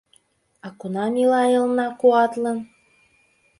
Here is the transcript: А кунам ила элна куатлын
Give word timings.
А 0.65 0.67
кунам 0.79 1.13
ила 1.23 1.41
элна 1.57 1.87
куатлын 1.99 2.57